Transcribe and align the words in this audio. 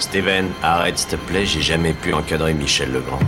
Steven, 0.00 0.46
arrête 0.62 0.98
s'il 0.98 1.08
te 1.10 1.16
plaît, 1.16 1.46
j'ai 1.46 1.62
jamais 1.62 1.92
pu 1.92 2.12
encadrer 2.12 2.54
Michel 2.54 2.92
Legrand. 2.92 3.18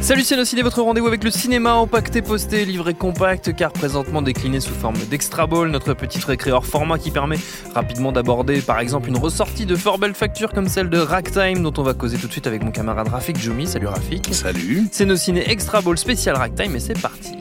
Salut 0.00 0.22
c'est 0.24 0.44
Ciné, 0.44 0.62
votre 0.62 0.82
rendez-vous 0.82 1.06
avec 1.06 1.22
le 1.22 1.30
cinéma 1.30 1.74
empaqueté, 1.74 2.22
posté, 2.22 2.64
livré 2.64 2.92
compact, 2.92 3.54
car 3.54 3.72
présentement 3.72 4.20
décliné 4.20 4.58
sous 4.58 4.74
forme 4.74 4.96
d'extra 5.08 5.46
ball, 5.46 5.70
notre 5.70 5.94
petite 5.94 6.24
récré 6.24 6.50
hors 6.50 6.66
format 6.66 6.98
qui 6.98 7.12
permet 7.12 7.38
rapidement 7.72 8.10
d'aborder 8.10 8.60
par 8.60 8.80
exemple 8.80 9.08
une 9.08 9.16
ressortie 9.16 9.64
de 9.64 9.76
fort 9.76 9.98
belle 9.98 10.14
facture 10.14 10.52
comme 10.52 10.66
celle 10.66 10.90
de 10.90 10.98
Ragtime, 10.98 11.62
dont 11.62 11.72
on 11.78 11.84
va 11.84 11.94
causer 11.94 12.18
tout 12.18 12.26
de 12.26 12.32
suite 12.32 12.48
avec 12.48 12.64
mon 12.64 12.72
camarade 12.72 13.06
Rafik 13.06 13.38
Jumi. 13.38 13.68
Salut 13.68 13.86
Rafik. 13.86 14.34
Salut. 14.34 14.88
C'est 14.90 15.06
nos 15.06 15.14
ciné 15.14 15.48
extra 15.48 15.80
ball 15.80 15.96
spécial 15.96 16.34
Ragtime 16.34 16.74
et 16.74 16.80
c'est 16.80 17.00
parti. 17.00 17.36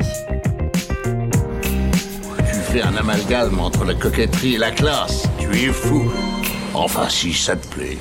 Tu 2.37 2.59
fais 2.71 2.83
un 2.83 2.95
amalgame 2.95 3.59
entre 3.59 3.85
la 3.85 3.95
coquetterie 3.95 4.53
et 4.53 4.59
la 4.59 4.69
classe. 4.69 5.27
Tu 5.51 5.67
es 5.67 5.73
fou. 5.73 6.09
Enfin, 6.73 7.09
si 7.09 7.33
ça 7.33 7.57
te 7.57 7.67
plaît. 7.67 7.97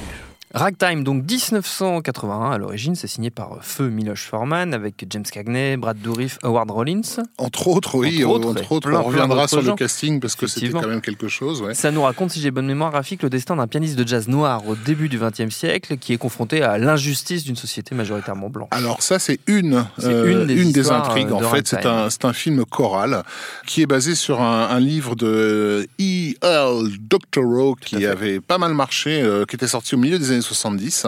Ragtime, 0.53 1.05
donc 1.05 1.23
1981 1.31 2.51
à 2.51 2.59
l'origine, 2.59 2.97
c'est 2.97 3.07
signé 3.07 3.31
par 3.31 3.59
Feu 3.63 3.89
Miloš 3.89 4.25
Forman 4.27 4.75
avec 4.75 5.07
James 5.09 5.23
Cagney, 5.23 5.77
Brad 5.77 5.97
Dourif, 6.01 6.39
Howard 6.43 6.71
Rollins. 6.73 7.01
Entre 7.39 7.69
autres, 7.69 7.97
oui, 7.97 8.25
Entre 8.25 8.49
entre 8.49 8.73
autres, 8.73 8.89
plein, 8.89 8.99
on 9.01 9.05
reviendra 9.05 9.47
sur 9.47 9.63
gens. 9.63 9.71
le 9.73 9.77
casting 9.77 10.19
parce 10.19 10.35
que 10.35 10.49
c'était 10.49 10.71
quand 10.71 10.89
même 10.89 11.01
quelque 11.01 11.29
chose. 11.29 11.63
Ouais. 11.63 11.75
Ça 11.75 11.93
nous 11.93 12.03
raconte, 12.03 12.33
si 12.33 12.41
j'ai 12.41 12.51
bonne 12.51 12.67
mémoire, 12.67 12.93
Rafik, 12.93 13.23
le 13.23 13.31
destin 13.31 13.55
d'un 13.55 13.69
pianiste 13.69 13.97
de 13.97 14.07
jazz 14.07 14.27
noir 14.27 14.67
au 14.67 14.75
début 14.75 15.09
du 15.09 15.19
XXe 15.21 15.55
siècle 15.55 15.97
qui 15.99 16.13
est 16.13 16.19
confronté 16.19 16.63
à 16.63 16.79
l'injustice 16.79 17.45
d'une 17.45 17.57
société 17.57 17.95
majoritairement 17.95 18.51
blanche. 18.51 18.69
Alors 18.73 19.03
ça, 19.03 19.21
c'est 19.21 19.39
une, 19.47 19.85
euh, 20.03 20.47
une 20.49 20.73
des 20.73 20.91
intrigues. 20.91 21.29
euh, 21.31 21.35
En 21.35 21.41
de 21.43 21.47
fait, 21.47 21.69
c'est 21.69 21.87
un, 21.87 22.33
film 22.33 22.65
choral 22.65 23.23
qui 23.67 23.83
est 23.83 23.87
basé 23.87 24.15
sur 24.15 24.41
un, 24.41 24.69
un 24.69 24.81
livre 24.81 25.15
de 25.17 25.87
E.L. 26.01 26.89
Doctorow 27.01 27.75
qui 27.75 28.05
avait 28.07 28.41
pas 28.41 28.59
mal 28.59 28.75
marché, 28.75 29.21
euh, 29.23 29.45
qui 29.45 29.57
était 29.57 29.67
sorti 29.69 29.95
au 29.95 29.99
milieu 29.99 30.19
des 30.19 30.31
années 30.31 30.40
70 30.43 31.07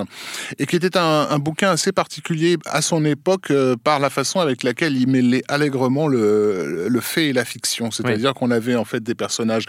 et 0.59 0.67
qui 0.67 0.77
était 0.77 0.97
un, 0.97 1.27
un 1.31 1.39
bouquin 1.39 1.71
assez 1.71 1.93
particulier 1.93 2.57
à 2.67 2.83
son 2.83 3.05
époque 3.05 3.51
euh, 3.51 3.77
par 3.83 3.99
la 4.01 4.11
façon 4.11 4.41
avec 4.41 4.63
laquelle 4.63 4.97
il 4.97 5.07
mêlait 5.09 5.43
allègrement 5.49 6.09
le, 6.09 6.89
le 6.89 7.01
fait 7.01 7.27
et 7.29 7.33
la 7.33 7.45
fiction. 7.45 7.91
C'est-à-dire 7.91 8.35
qu'on 8.35 8.51
avait 8.51 8.75
en 8.77 8.85
fait 8.85 9.03
des 9.03 9.15
personnages 9.15 9.65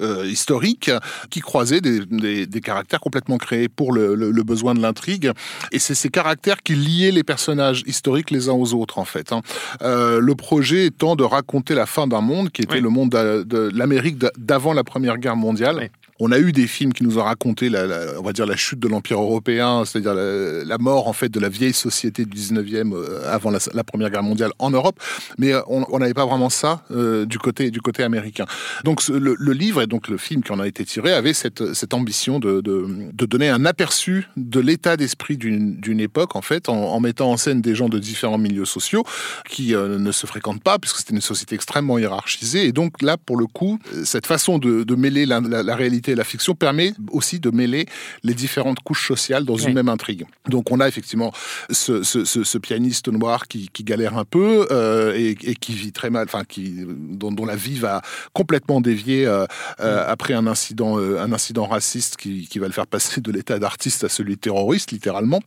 euh, 0.00 0.26
historiques 0.26 0.90
qui 1.30 1.40
croisaient 1.40 1.80
des, 1.80 2.00
des- 2.06 2.46
des 2.46 2.60
caractères 2.60 3.00
complètement 3.00 3.38
créés 3.38 3.68
pour 3.68 3.92
le, 3.92 4.14
le- 4.14 4.30
le 4.30 4.42
besoin 4.42 4.74
de 4.74 4.80
l'intrigue. 4.80 5.30
Et 5.72 5.78
c'est 5.78 5.94
ces 5.94 6.08
caractères 6.08 6.62
qui 6.62 6.74
liaient 6.74 7.10
les 7.12 7.24
personnages 7.24 7.82
historiques 7.86 8.30
les 8.30 8.48
uns 8.48 8.52
aux 8.52 8.74
autres, 8.74 8.98
en 8.98 9.04
fait. 9.04 9.32
hein. 9.32 9.40
Euh, 9.82 10.20
le 10.20 10.34
projet 10.34 10.86
étant 10.86 11.16
de 11.16 11.24
raconter 11.24 11.74
la 11.74 11.86
fin 11.86 12.06
d'un 12.06 12.20
monde 12.20 12.50
qui 12.50 12.62
était 12.62 12.74
Oui. 12.74 12.80
le 12.80 12.88
monde 12.88 13.10
de, 13.10 13.70
l'Amérique 13.74 14.18
d'a- 14.18 14.32
d'avant 14.38 14.72
la 14.72 14.84
Première 14.84 15.18
Guerre 15.18 15.36
mondiale. 15.36 15.76
Oui. 15.80 15.88
On 16.20 16.30
a 16.30 16.38
eu 16.38 16.52
des 16.52 16.68
films 16.68 16.92
qui 16.92 17.02
nous 17.02 17.18
ont 17.18 17.24
raconté 17.24 17.68
la, 17.68 17.86
on 18.18 18.22
va 18.22 18.32
dire 18.32 18.46
la 18.46 18.54
chute 18.54 18.78
de 18.78 18.86
l'empire 18.86 19.20
européen, 19.20 19.84
c'est-à-dire 19.84 20.14
la, 20.14 20.78
mort 20.78 21.08
en 21.08 21.12
fait 21.12 21.28
de 21.28 21.40
la 21.40 21.48
vieille 21.48 21.72
société 21.72 22.24
du 22.24 22.38
19e 22.38 22.94
euh, 22.94 23.32
avant 23.32 23.50
la, 23.50 23.84
Première 23.84 24.10
Guerre 24.10 24.22
mondiale 24.22 24.52
en 24.58 24.70
Europe, 24.70 24.96
mais 25.38 25.52
euh, 25.52 25.60
on 25.66 25.98
n'avait 25.98 26.14
pas 26.14 26.24
vraiment 26.24 26.50
ça 26.50 26.84
euh, 26.90 27.26
du 27.26 27.38
côté 27.38 27.70
du 27.70 27.80
côté 27.80 28.02
américain. 28.02 28.46
Donc 28.84 29.06
le, 29.08 29.34
livre 29.52 29.82
et 29.82 29.86
donc 29.86 30.08
le 30.08 30.16
film 30.16 30.42
qui 30.42 30.52
en 30.52 30.60
a 30.60 30.66
été 30.66 30.84
tiré 30.84 31.12
avait 31.12 31.34
cette, 31.34 31.62
ambition 31.92 32.38
de, 32.38 32.60
de, 32.60 33.26
donner 33.26 33.48
un 33.48 33.64
aperçu 33.64 34.28
de 34.36 34.60
l'état 34.60 34.96
d'esprit 34.96 35.36
d'une 35.36 36.00
époque 36.00 36.36
en 36.36 36.42
fait 36.42 36.68
en, 36.68 36.98
mettant 37.00 37.30
en 37.30 37.36
scène 37.36 37.60
des 37.60 37.74
gens 37.74 37.88
de 37.88 37.98
différents 37.98 38.38
milieux 38.38 38.64
sociaux 38.64 39.04
qui 39.48 39.74
ne 39.74 40.12
se 40.12 40.26
fréquentent 40.26 40.62
pas 40.62 40.78
puisque 40.78 40.98
c'était 40.98 41.14
une 41.14 41.20
société 41.20 41.54
extrêmement 41.54 41.98
hiérarchisée 41.98 42.66
et 42.66 42.72
donc 42.72 43.02
là 43.02 43.16
pour 43.16 43.36
le 43.36 43.46
coup 43.46 43.78
cette 44.04 44.26
façon 44.26 44.58
de, 44.58 44.84
de 44.84 44.94
mêler 44.94 45.26
la, 45.26 45.40
la 45.40 45.74
réalité 46.04 46.12
et 46.12 46.14
la 46.14 46.24
fiction 46.24 46.54
permet 46.54 46.92
aussi 47.10 47.40
de 47.40 47.50
mêler 47.50 47.86
les 48.22 48.34
différentes 48.34 48.80
couches 48.80 49.06
sociales 49.08 49.44
dans 49.44 49.56
une 49.68 49.74
même 49.74 49.88
intrigue. 49.88 50.26
Donc 50.48 50.70
on 50.70 50.80
a 50.80 50.88
effectivement 50.88 51.32
ce, 51.70 52.02
ce- 52.02 52.24
ce- 52.24 52.44
ce 52.44 52.58
pianiste 52.58 53.08
noir 53.08 53.46
qui, 53.48 53.68
qui 53.72 53.84
galère 53.84 54.16
un 54.18 54.24
peu 54.24 54.66
euh, 54.70 55.14
et, 55.16 55.30
et 55.42 55.54
qui 55.54 55.72
vit 55.72 55.92
très 55.92 56.10
mal, 56.10 56.24
enfin 56.26 56.44
qui 56.44 56.84
dont, 56.86 57.32
dont 57.32 57.46
la 57.46 57.56
vie 57.56 57.78
va 57.78 58.02
complètement 58.32 58.80
dévier 58.80 59.26
euh, 59.26 59.46
euh, 59.80 60.04
après 60.06 60.34
un 60.34 60.46
incident, 60.46 60.98
un 60.98 61.32
incident 61.32 61.66
raciste 61.66 62.16
qui, 62.16 62.46
qui 62.48 62.58
va 62.58 62.66
le 62.66 62.72
faire 62.72 62.86
passer 62.86 63.20
de 63.20 63.30
l'état 63.32 63.58
d'artiste 63.58 64.04
à 64.04 64.08
celui 64.08 64.34
de 64.36 64.40
terroriste 64.40 64.90
littéralement. 64.92 65.40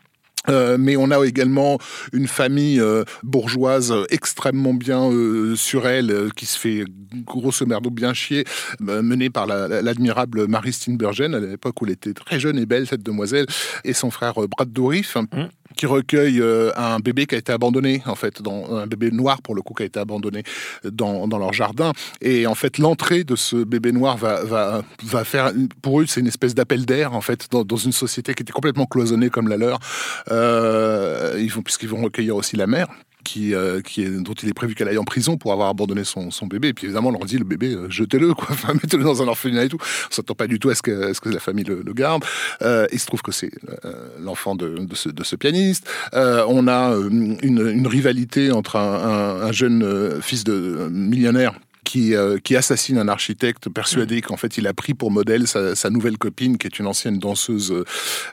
Euh, 0.50 0.78
mais 0.80 0.96
on 0.98 1.12
a 1.12 1.26
également 1.26 1.78
une 2.14 2.28
famille 2.28 2.80
euh, 2.80 3.04
bourgeoise 3.24 3.92
euh, 3.92 4.06
extrêmement 4.10 4.74
bien 4.74 5.10
euh, 5.12 5.56
sur 5.56 5.88
elle, 5.88 6.30
qui 6.36 6.46
se 6.46 6.58
fait 6.58 6.84
grosso 7.26 7.66
merdo 7.66 7.90
bien 7.90 8.14
chier, 8.14 8.44
menée 8.80 9.30
par 9.30 9.46
la- 9.48 9.68
la- 9.68 9.82
l'admirable 9.82 10.48
Marie 10.48 10.74
Steenburgen, 10.74 11.34
à 11.36 11.40
l'époque 11.40 11.82
où 11.82 11.86
elle 11.86 11.92
était 11.94 12.14
très 12.14 12.40
jeune 12.40 12.58
et 12.60 12.66
belle, 12.66 12.88
cette 12.88 13.04
demoiselle, 13.04 13.46
et 13.84 13.94
son 13.94 14.12
frère 14.12 14.36
Brad 14.36 14.72
Dourif, 14.72 15.18
qui 15.76 15.86
recueille 15.86 16.42
un 16.76 17.00
bébé 17.00 17.26
qui 17.28 17.36
a 17.36 17.38
été 17.38 17.52
abandonné, 17.52 18.02
en 18.06 18.16
fait, 18.16 18.42
dans, 18.42 18.76
un 18.76 18.88
bébé 18.88 19.12
noir 19.12 19.42
pour 19.42 19.54
le 19.56 19.62
coup, 19.62 19.74
qui 19.74 19.84
a 19.84 19.86
été 19.86 20.00
abandonné 20.00 20.44
dans, 20.84 21.28
dans 21.28 21.38
leur 21.38 21.54
jardin. 21.54 21.92
Et 22.22 22.48
en 22.48 22.56
fait, 22.56 22.78
l'entrée 22.78 23.24
de 23.24 23.36
ce 23.36 23.58
bébé 23.58 23.92
noir 23.92 24.18
va, 24.18 24.44
va, 24.44 24.82
va 25.04 25.24
faire, 25.24 25.52
pour 25.82 26.02
eux, 26.02 26.06
c'est 26.08 26.20
une 26.22 26.28
espèce 26.28 26.56
d'appel 26.56 26.86
d'air, 26.86 27.14
en 27.14 27.22
fait, 27.22 27.48
dans, 27.52 27.64
dans 27.64 27.76
une 27.78 27.92
société 27.92 28.34
qui 28.34 28.44
était 28.44 28.54
complètement 28.54 28.86
cloisonnée 28.86 29.30
comme 29.30 29.48
la 29.50 29.58
leur. 29.58 29.80
Euh, 30.32 30.37
ils 31.38 31.52
vont, 31.52 31.62
puisqu'ils 31.62 31.90
vont 31.90 32.02
recueillir 32.04 32.36
aussi 32.36 32.56
la 32.56 32.68
mère. 32.68 32.88
Qui, 33.24 33.54
euh, 33.54 33.82
qui 33.82 34.06
dont 34.06 34.36
il 34.36 34.48
est 34.48 34.54
prévu 34.54 34.74
qu'elle 34.74 34.88
aille 34.88 34.98
en 34.98 35.04
prison 35.04 35.36
pour 35.36 35.52
avoir 35.52 35.68
abandonné 35.68 36.06
son, 36.06 36.32
son 36.32 36.48
bébé. 36.48 36.70
Et 36.70 36.74
puis 36.74 36.86
évidemment, 36.86 37.10
on 37.10 37.12
leur 37.12 37.26
dit 37.26 37.38
le 37.38 37.44
bébé, 37.44 37.74
euh, 37.74 37.90
jetez-le, 37.90 38.30
mettez-le 38.82 39.04
dans 39.04 39.22
un 39.22 39.28
orphelinat 39.28 39.66
et 39.66 39.68
tout. 39.68 39.80
On 39.82 40.16
s'attend 40.16 40.34
pas 40.34 40.48
du 40.48 40.60
tout 40.60 40.70
à 40.70 40.76
ce 40.76 40.82
que, 40.82 41.12
ce 41.12 41.20
que 41.20 41.28
la 41.28 41.42
famille 41.42 41.66
le, 41.66 41.84
garde. 41.94 42.24
Euh, 42.62 42.88
il 42.94 43.00
se 43.00 43.06
trouve 43.06 43.22
que 43.22 43.34
c'est 43.34 43.52
euh, 43.84 44.08
l'enfant 44.22 44.56
de, 44.56 44.78
ce, 44.94 45.10
de 45.10 45.24
ce 45.26 45.36
pianiste. 45.36 45.90
Euh, 46.14 46.46
on 46.48 46.70
a 46.70 46.94
euh, 46.94 47.10
une, 47.10 47.86
rivalité 47.88 48.54
entre 48.54 48.78
un, 48.78 48.94
un- 48.94 49.42
un 49.48 49.52
jeune 49.52 49.84
euh, 49.84 50.22
fils 50.22 50.46
de 50.46 50.54
euh, 50.54 50.90
millionnaire 50.90 51.52
qui, 51.90 52.14
euh, 52.16 52.38
qui 52.44 52.56
assassine 52.58 52.98
un 52.98 53.08
architecte 53.08 53.70
persuadé 53.70 54.22
qu'en 54.22 54.36
fait 54.36 54.58
il 54.58 54.68
a 54.68 54.74
pris 54.74 54.94
pour 54.94 55.10
modèle 55.10 55.48
sa, 55.48 55.74
sa 55.76 55.90
nouvelle 55.90 56.18
copine 56.18 56.58
qui 56.58 56.68
est 56.68 56.80
une 56.80 56.88
ancienne 56.88 57.18
danseuse 57.18 57.72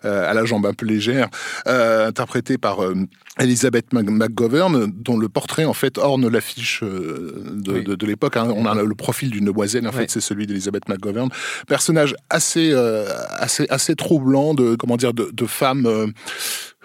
euh, 0.04 0.30
à 0.30 0.34
la 0.34 0.44
jambe 0.44 0.66
un 0.66 0.74
peu 0.74 0.86
légère, 0.86 1.28
euh, 1.68 2.08
interprétée 2.08 2.58
par 2.58 2.82
euh, 2.84 2.94
Elizabeth 3.38 3.92
McGovern, 3.92 4.90
dont 4.92 5.16
le 5.16 5.28
portrait 5.28 5.64
en 5.64 5.72
fait 5.74 5.98
orne 5.98 6.26
l'affiche 6.28 6.80
euh, 6.82 7.42
de, 7.66 7.72
Oui. 7.74 7.84
de- 7.84 7.94
de 7.94 8.06
l'époque. 8.06 8.36
hein. 8.36 8.48
On 8.54 8.66
a 8.66 8.74
le 8.82 8.94
profil 8.94 9.30
d'une 9.30 9.44
demoiselle, 9.46 9.86
en 9.86 9.92
fait 9.92 10.10
c'est 10.10 10.20
celui 10.20 10.46
d'Elizabeth 10.48 10.88
McGovern, 10.88 11.28
personnage 11.68 12.14
assez 12.30 12.70
euh, 12.72 13.06
assez 13.46 13.66
assez 13.70 13.94
troublant 13.94 14.54
de 14.54 14.74
comment 14.74 14.96
dire 14.96 15.14
de, 15.14 15.30
de 15.32 15.46
femme. 15.46 16.12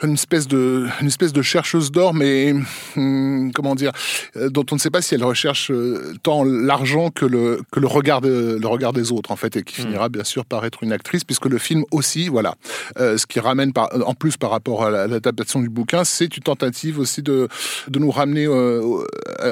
Une 0.03 0.13
espèce 0.13 0.47
de 0.47 0.85
une 1.01 1.07
espèce 1.07 1.33
de 1.33 1.41
chercheuse 1.41 1.91
d'or 1.91 2.13
mais 2.13 2.53
hum, 2.95 3.51
comment 3.53 3.75
dire 3.75 3.91
euh, 4.37 4.49
dont 4.49 4.65
on 4.71 4.75
ne 4.75 4.79
sait 4.79 4.89
pas 4.89 5.01
si 5.01 5.15
elle 5.15 5.23
recherche 5.23 5.71
euh, 5.71 6.13
tant 6.23 6.43
l'argent 6.43 7.09
que 7.09 7.25
le 7.25 7.61
que 7.71 7.79
le 7.79 7.87
regard 7.87 8.21
de, 8.21 8.57
le 8.61 8.67
regard 8.67 8.93
des 8.93 9.11
autres 9.11 9.31
en 9.31 9.35
fait 9.35 9.55
et 9.57 9.63
qui 9.63 9.75
finira 9.75 10.09
bien 10.09 10.23
sûr 10.23 10.45
par 10.45 10.65
être 10.65 10.83
une 10.83 10.91
actrice 10.91 11.23
puisque 11.23 11.45
le 11.45 11.57
film 11.57 11.83
aussi 11.91 12.27
voilà. 12.29 12.55
Euh, 12.99 13.17
ce 13.17 13.25
qui 13.25 13.39
ramène 13.39 13.73
par, 13.73 13.89
en 14.05 14.13
plus 14.13 14.37
par 14.37 14.51
rapport 14.51 14.83
à 14.85 14.89
la- 14.89 15.07
l'adaptation 15.07 15.59
du 15.59 15.69
bouquin 15.69 16.03
c'est 16.03 16.35
une 16.37 16.43
tentative 16.43 16.99
aussi 16.99 17.21
de 17.21 17.47
de 17.87 17.99
nous 17.99 18.11
ramener 18.11 18.45
euh, 18.45 18.81
aux, 18.81 19.05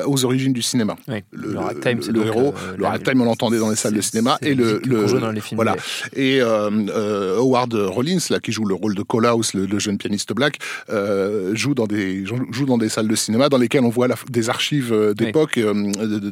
aux 0.06 0.25
origines 0.25 0.53
du 0.53 0.62
cinéma. 0.62 0.96
Oui, 1.07 1.24
le, 1.31 1.52
le 1.53 1.59
ragtime, 1.59 2.00
le- 2.07 2.13
le 2.22 2.25
héros 2.28 2.53
le 2.78 2.86
ragtime 2.86 3.22
on 3.22 3.25
l'entendait 3.25 3.59
dans 3.59 3.69
les 3.69 3.75
salles 3.75 3.94
de 3.96 4.02
cinéma 4.02 4.38
et 4.41 4.56
le, 4.56 4.80
dans 5.19 5.31
les 5.31 5.41
films 5.41 5.57
voilà. 5.57 5.75
et 6.13 6.40
euh, 6.41 7.38
Howard 7.38 7.74
Rollins, 7.74 8.18
là, 8.30 8.40
qui 8.40 8.52
joue 8.52 8.66
le 8.66 8.75
rôle 8.75 8.96
de 8.96 9.02
Colaus, 9.03 9.53
le 9.53 9.80
jeune 9.80 9.97
pianiste 9.97 10.34
black, 10.40 10.56
euh, 10.90 11.53
joue, 11.62 11.74
dans 11.74 11.88
des, 11.88 12.25
joue 12.25 12.66
dans 12.66 12.78
des 12.78 12.90
salles 12.90 13.08
de 13.08 13.16
cinéma 13.16 13.50
dans 13.50 13.58
lesquelles 13.64 13.84
on 13.84 13.90
voit 14.00 14.08
la- 14.08 14.16
des 14.30 14.50
archives 14.50 14.92
euh, 14.94 15.14
d'époque, 15.14 15.57
euh, 15.57 15.74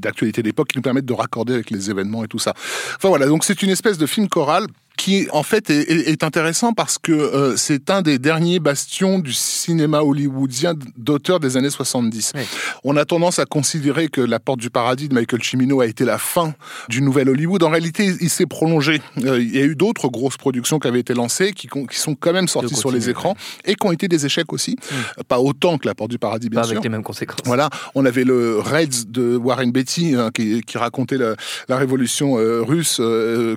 d'actualité 0.06 0.42
d'époque, 0.44 0.70
qui 0.70 0.78
nous 0.78 0.82
permettent 0.90 1.06
de 1.14 1.14
raccorder 1.24 1.54
avec 1.54 1.70
les 1.72 1.90
événements 1.94 2.24
et 2.24 2.28
tout 2.28 2.40
ça. 2.40 2.54
Enfin 2.98 3.10
voilà, 3.10 3.26
donc 3.28 3.44
c'est 3.44 3.62
une 3.66 3.70
espèce 3.78 3.98
de 3.98 4.06
film 4.06 4.28
choral 4.30 4.68
qui 5.06 5.28
en 5.32 5.44
fait 5.44 5.70
est, 5.70 5.82
est- 5.92 6.10
est 6.10 6.24
intéressant 6.24 6.74
parce 6.74 6.98
que 6.98 7.12
euh, 7.12 7.56
c'est 7.58 7.92
un 7.92 8.02
des 8.02 8.18
derniers 8.18 8.58
bastions 8.60 9.20
du 9.20 9.34
cinéma 9.34 10.00
hollywoodien 10.02 10.74
d'auteur 10.98 11.40
des 11.40 11.58
années 11.58 11.70
70. 11.70 12.32
Oui. 12.34 12.42
On 12.84 12.98
a 12.98 13.06
tendance 13.06 13.38
à 13.38 13.46
considérer 13.46 14.08
que 14.08 14.20
La 14.22 14.40
Porte 14.40 14.60
du 14.60 14.72
Paradis 14.72 15.08
de 15.08 15.14
Michael 15.14 15.44
Cimino 15.44 15.80
a 15.82 15.86
été 15.86 16.06
la 16.06 16.18
fin 16.18 16.56
du 16.90 17.04
nouvel 17.04 17.30
Hollywood. 17.30 17.62
En 17.62 17.70
réalité, 17.70 18.16
il 18.20 18.32
s'est 18.32 18.48
prolongé. 18.48 19.00
Euh, 19.24 19.40
il 19.40 19.56
y 19.56 19.60
a 19.62 19.66
eu 19.66 19.76
d'autres 19.76 20.08
grosses 20.10 20.38
productions 20.38 20.80
qui 20.80 20.88
avaient 20.88 21.02
été 21.02 21.14
lancées, 21.14 21.54
qui, 21.54 21.70
sont 21.92 22.16
quand 22.16 22.34
même 22.34 22.48
sorties 22.48 22.74
sur 22.76 22.90
les 22.92 23.08
écrans 23.08 23.36
et 23.64 23.76
qui 23.76 23.86
ont 23.86 23.92
été 23.92 24.08
des 24.08 24.26
échecs 24.26 24.52
aussi. 24.54 24.76
Euh, 24.92 25.22
Pas 25.28 25.40
autant 25.40 25.78
que 25.78 25.88
La 25.88 25.94
Porte 25.94 26.10
du 26.10 26.18
Paradis, 26.18 26.50
bien 26.50 26.62
Pas 26.62 26.66
sûr. 26.66 26.72
avec 26.78 26.84
les 26.84 26.90
mêmes 26.90 27.04
conséquences. 27.04 27.42
Voilà, 27.46 27.70
on 27.94 28.06
avait 28.08 28.24
le 28.24 28.58
Reds 28.60 29.06
de 29.08 29.38
Warren 29.38 29.72
Beatty 29.72 30.16
hein, 30.16 30.32
qui, 30.34 30.62
qui 30.64 30.80
racontait 30.80 31.18
la, 31.20 31.36
la 31.70 31.78
révolution 31.78 32.40
euh, 32.40 32.64
russe, 32.64 33.00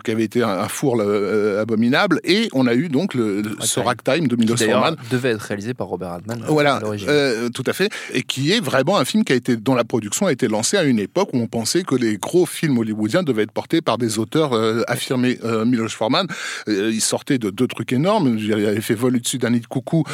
qui 0.04 0.10
avait 0.10 0.24
été 0.24 0.42
un, 0.42 0.48
un 0.50 0.68
four 0.68 0.96
euh, 1.38 1.62
abominable. 1.62 2.20
Et 2.24 2.48
on 2.52 2.66
a 2.66 2.74
eu 2.74 2.88
donc 2.88 3.14
le, 3.14 3.42
ce 3.60 3.80
Ragtime 3.80 4.28
de 4.28 4.36
Milos 4.36 4.56
Forman. 4.56 4.96
devait 5.10 5.30
être 5.30 5.40
réalisé 5.40 5.74
par 5.74 5.88
Robert 5.88 6.12
Altman. 6.12 6.42
Voilà, 6.48 6.80
euh, 6.84 7.48
tout 7.50 7.64
à 7.66 7.72
fait. 7.72 7.90
Et 8.12 8.22
qui 8.22 8.52
est 8.52 8.60
vraiment 8.60 8.98
un 8.98 9.04
film 9.04 9.24
qui 9.24 9.32
a 9.32 9.36
été, 9.36 9.56
dont 9.56 9.74
la 9.74 9.84
production 9.84 10.26
a 10.26 10.32
été 10.32 10.48
lancée 10.48 10.76
à 10.76 10.84
une 10.84 10.98
époque 10.98 11.30
où 11.32 11.38
on 11.38 11.46
pensait 11.46 11.82
que 11.82 11.94
les 11.94 12.16
gros 12.18 12.46
films 12.46 12.78
hollywoodiens 12.78 13.22
devaient 13.22 13.44
être 13.44 13.52
portés 13.52 13.80
par 13.80 13.98
des 13.98 14.18
auteurs 14.18 14.52
affirmés. 14.88 15.38
Milos 15.66 15.88
Forman, 15.88 16.26
il 16.66 17.00
sortait 17.00 17.38
de 17.38 17.50
deux 17.50 17.66
trucs 17.66 17.92
énormes. 17.92 18.36
Il 18.38 18.52
avait 18.52 18.80
fait 18.80 18.94
Vol 18.94 19.16
au-dessus 19.16 19.38
d'un 19.38 19.50
nid 19.50 19.60
de 19.60 19.66
coucou, 19.66 20.04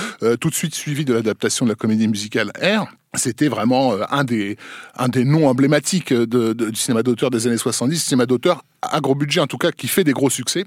tout 0.40 0.50
de 0.50 0.54
suite 0.54 0.74
suivi 0.74 1.04
de 1.04 1.14
l'adaptation 1.14 1.66
de 1.66 1.70
la 1.70 1.76
comédie 1.76 2.08
musicale 2.08 2.52
Air 2.60 2.86
c'était 3.16 3.49
vraiment 3.49 3.93
euh, 3.93 4.02
un 4.11 4.25
des, 4.25 4.56
un 4.96 5.08
des 5.08 5.25
noms 5.25 5.49
emblématiques 5.49 6.12
de, 6.12 6.52
du 6.52 6.76
cinéma 6.76 7.02
d'auteur 7.02 7.31
des 7.31 7.46
années 7.46 7.56
70, 7.56 8.02
cinéma 8.02 8.26
d'auteur 8.26 8.64
à 8.82 9.00
gros 9.00 9.14
budget 9.14 9.40
en 9.40 9.46
tout 9.46 9.58
cas, 9.58 9.72
qui 9.72 9.88
fait 9.88 10.05
des 10.05 10.12
gros 10.12 10.31
succès. 10.31 10.64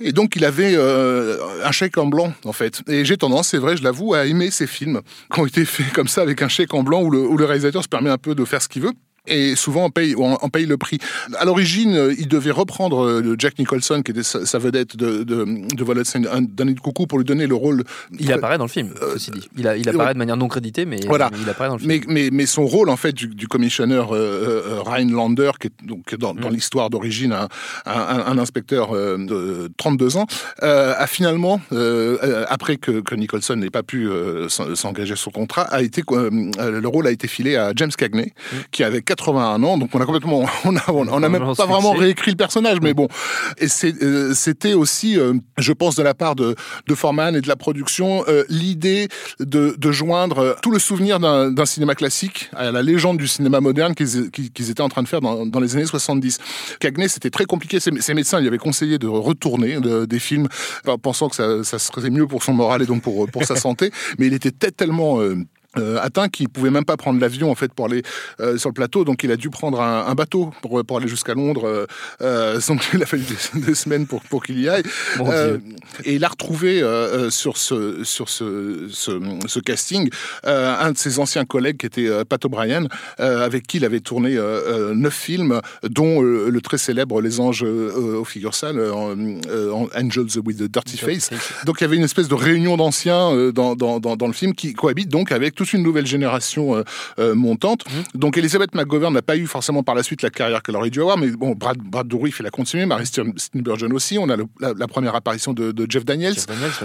Et 0.00 0.12
donc 0.12 0.36
il 0.36 0.44
avait 0.44 0.74
euh, 0.74 1.38
un 1.64 1.70
chèque 1.72 1.98
en 1.98 2.06
blanc 2.06 2.32
en 2.44 2.52
fait. 2.52 2.82
Et 2.88 3.04
j'ai 3.04 3.16
tendance, 3.16 3.48
c'est 3.48 3.58
vrai, 3.58 3.76
je 3.76 3.82
l'avoue, 3.82 4.14
à 4.14 4.26
aimer 4.26 4.50
ces 4.50 4.66
films 4.66 5.00
qui 5.32 5.40
ont 5.40 5.46
été 5.46 5.64
faits 5.64 5.92
comme 5.92 6.08
ça 6.08 6.22
avec 6.22 6.42
un 6.42 6.48
chèque 6.48 6.74
en 6.74 6.82
blanc 6.82 7.02
où 7.02 7.10
le, 7.10 7.20
où 7.20 7.36
le 7.36 7.44
réalisateur 7.44 7.82
se 7.82 7.88
permet 7.88 8.10
un 8.10 8.18
peu 8.18 8.34
de 8.34 8.44
faire 8.44 8.62
ce 8.62 8.68
qu'il 8.68 8.82
veut 8.82 8.92
et 9.26 9.54
souvent 9.54 9.84
on 9.84 9.90
paye, 9.90 10.14
on, 10.16 10.48
paye 10.48 10.66
le 10.66 10.76
prix. 10.76 10.98
À 11.38 11.44
l'origine, 11.44 12.12
il 12.18 12.26
devait 12.26 12.50
reprendre 12.50 13.04
euh, 13.04 13.36
Jack 13.38 13.58
Nicholson, 13.58 14.02
qui 14.02 14.10
était 14.10 14.24
sa, 14.24 14.58
vedette 14.58 14.96
de, 14.96 15.22
de, 15.22 15.44
de 15.44 15.84
Violet 15.84 16.02
d'un 16.40 16.74
coucou 16.74 17.06
pour 17.06 17.18
lui 17.18 17.24
donner 17.24 17.46
le 17.46 17.54
rôle. 17.54 17.84
Il 18.18 18.32
apparaît 18.32 18.58
dans 18.58 18.64
le 18.64 18.70
film, 18.70 18.92
euh, 19.00 19.12
ceci 19.14 19.30
dit. 19.30 19.48
Il, 19.56 19.72
il 19.78 19.88
apparaît 19.88 20.14
de 20.14 20.18
manière 20.18 20.36
non 20.36 20.48
créditée, 20.48 20.86
mais, 20.86 20.98
voilà. 21.06 21.30
il 21.40 21.48
apparaît 21.48 21.68
dans 21.68 21.76
le 21.76 21.80
film. 21.80 21.92
Mais, 21.92 22.00
mais, 22.08 22.30
mais 22.32 22.46
son 22.46 22.66
rôle, 22.66 22.88
en 22.88 22.96
fait, 22.96 23.12
du, 23.12 23.28
du 23.28 23.46
commissionneur 23.46 24.12
euh, 24.12 24.82
Ryan 24.84 25.08
Lander, 25.08 25.52
qui 25.60 25.68
est 25.68 25.86
donc 25.86 26.14
dans, 26.16 26.34
dans 26.34 26.50
mm. 26.50 26.54
l'histoire 26.54 26.90
d'origine 26.90 27.32
un, 27.32 27.48
un, 27.86 28.38
inspecteur 28.38 28.92
de 28.92 29.70
32 29.76 30.16
ans, 30.16 30.26
a 30.60 31.06
finalement, 31.06 31.60
après 32.48 32.76
que, 32.76 33.00
que 33.00 33.14
Nicholson 33.14 33.54
n'ait 33.54 33.70
pas 33.70 33.84
pu 33.84 34.08
s'engager 34.48 35.14
sur 35.14 35.30
contrat, 35.30 35.62
a 35.62 35.80
été, 35.82 36.02
le 36.10 36.86
rôle 36.86 37.06
a 37.06 37.12
été 37.12 37.28
filé 37.28 37.56
à 37.56 37.72
James 37.76 37.90
Cagney, 37.96 38.32
mm. 38.52 38.56
qui 38.72 38.82
avait 38.82 39.02
81 39.14 39.62
ans, 39.62 39.78
donc 39.78 39.90
on 39.92 40.00
a 40.00 40.06
complètement, 40.06 40.44
on 40.64 40.76
a, 40.76 40.82
on 40.88 41.22
a 41.22 41.28
même 41.28 41.54
pas 41.54 41.66
vraiment 41.66 41.92
réécrit 41.92 42.30
le 42.30 42.36
personnage, 42.36 42.78
mais 42.80 42.94
bon. 42.94 43.08
Et 43.58 43.66
euh, 44.02 44.32
c'était 44.34 44.72
aussi, 44.72 45.18
euh, 45.18 45.34
je 45.58 45.72
pense, 45.72 45.96
de 45.96 46.02
la 46.02 46.14
part 46.14 46.34
de, 46.34 46.54
de 46.86 46.94
Forman 46.94 47.36
et 47.36 47.40
de 47.40 47.48
la 47.48 47.56
production, 47.56 48.24
euh, 48.28 48.44
l'idée 48.48 49.08
de, 49.40 49.74
de, 49.76 49.92
joindre 49.92 50.56
tout 50.62 50.70
le 50.70 50.78
souvenir 50.78 51.20
d'un 51.20 51.66
cinéma 51.66 51.94
classique 51.94 52.50
à 52.56 52.72
la 52.72 52.82
légende 52.82 53.18
du 53.18 53.28
cinéma 53.28 53.60
moderne 53.60 53.94
qu'ils 53.94 54.70
étaient 54.70 54.80
en 54.80 54.88
train 54.88 55.02
de 55.02 55.08
faire 55.08 55.20
dans, 55.20 55.44
dans 55.44 55.60
les 55.60 55.76
années 55.76 55.84
70. 55.84 56.38
Cagney, 56.80 57.08
c'était 57.08 57.28
très 57.28 57.44
compliqué. 57.44 57.78
Ses, 57.78 58.14
médecins 58.14 58.40
lui 58.40 58.48
avaient 58.48 58.56
conseillé 58.56 58.98
de 58.98 59.06
retourner 59.06 59.78
des 59.80 60.18
films, 60.18 60.48
pensant 61.02 61.28
que 61.28 61.36
ça, 61.36 61.62
ça, 61.62 61.78
serait 61.78 62.08
mieux 62.08 62.26
pour 62.26 62.42
son 62.42 62.54
moral 62.54 62.80
et 62.80 62.86
donc 62.86 63.02
pour, 63.02 63.28
pour 63.28 63.44
sa 63.44 63.56
santé, 63.56 63.90
mais 64.18 64.28
il 64.28 64.34
était 64.34 64.50
tellement 64.70 65.20
euh, 65.78 65.98
atteint 66.02 66.28
qu'il 66.28 66.50
pouvait 66.50 66.70
même 66.70 66.84
pas 66.84 66.98
prendre 66.98 67.18
l'avion 67.18 67.50
en 67.50 67.54
fait 67.54 67.72
pour 67.72 67.86
aller 67.86 68.02
euh, 68.40 68.58
sur 68.58 68.68
le 68.68 68.74
plateau. 68.74 69.04
Donc 69.04 69.24
il 69.24 69.32
a 69.32 69.36
dû 69.36 69.48
prendre 69.48 69.80
un, 69.80 70.06
un 70.06 70.14
bateau 70.14 70.52
pour, 70.60 70.84
pour 70.84 70.98
aller 70.98 71.08
jusqu'à 71.08 71.32
Londres 71.32 71.66
euh, 71.66 71.86
euh 72.20 72.60
donc 72.68 72.82
il 72.94 73.02
a 73.02 73.06
fallu 73.06 73.24
des, 73.54 73.74
semaines 73.74 74.06
pour, 74.06 74.20
pour 74.22 74.42
qu'il 74.42 74.60
y 74.60 74.68
aille. 74.68 74.82
Et 76.04 76.14
il 76.14 76.24
a 76.24 76.28
retrouvé 76.28 76.82
sur 77.30 77.56
ce 77.56 78.04
sur 78.04 78.28
ce, 78.28 78.88
ce, 78.90 79.20
ce 79.46 79.60
casting 79.60 80.10
un 80.44 80.92
de 80.92 80.98
ses 80.98 81.18
anciens 81.18 81.44
collègues 81.44 81.78
qui 81.78 81.86
était 81.86 82.24
Pat 82.24 82.44
O'Brien 82.44 82.86
avec 83.18 83.66
qui 83.66 83.78
il 83.78 83.84
avait 83.84 84.00
tourné 84.00 84.34
neuf 84.94 85.14
films 85.14 85.60
dont 85.82 86.20
le 86.20 86.60
très 86.60 86.78
célèbre 86.78 87.20
Les 87.20 87.40
Anges 87.40 87.62
aux 87.62 88.24
figures 88.24 88.54
sales 88.54 88.80
Angels 89.94 90.38
with 90.44 90.58
the 90.58 90.70
Dirty 90.70 90.98
Face. 90.98 91.30
Donc 91.64 91.80
il 91.80 91.84
y 91.84 91.86
avait 91.86 91.96
une 91.96 92.04
espèce 92.04 92.28
de 92.28 92.34
réunion 92.34 92.76
d'anciens 92.76 93.50
dans, 93.52 93.74
dans, 93.74 94.00
dans, 94.00 94.16
dans, 94.16 94.26
le 94.26 94.32
film 94.32 94.54
qui 94.54 94.74
cohabite 94.74 95.08
donc 95.08 95.32
avec 95.32 95.54
toute 95.62 95.74
une 95.74 95.84
nouvelle 95.84 96.06
génération 96.06 96.74
euh, 96.74 96.82
euh, 97.20 97.34
montante. 97.36 97.84
Mmh. 97.86 98.18
Donc 98.18 98.36
Elizabeth 98.36 98.74
McGovern 98.74 99.14
n'a 99.14 99.22
pas 99.22 99.36
eu 99.36 99.46
forcément 99.46 99.84
par 99.84 99.94
la 99.94 100.02
suite 100.02 100.22
la 100.22 100.30
carrière 100.30 100.60
qu'elle 100.60 100.74
aurait 100.74 100.90
dû 100.90 101.00
avoir, 101.00 101.16
mais 101.18 101.28
bon, 101.30 101.52
Brad, 101.52 101.78
Brad 101.78 102.08
Dourif, 102.08 102.40
il 102.40 102.46
a 102.46 102.50
continué, 102.50 102.84
Mary 102.84 103.06
Steenburgen 103.06 103.92
aussi. 103.92 104.18
On 104.18 104.28
a 104.28 104.36
la, 104.36 104.88
première 104.88 105.14
apparition 105.14 105.52
de, 105.52 105.86
Jeff 105.88 106.04
Daniels. 106.04 106.34